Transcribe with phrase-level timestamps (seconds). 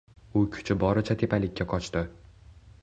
[0.39, 2.05] U kuchi boricha tepalikka qochdi.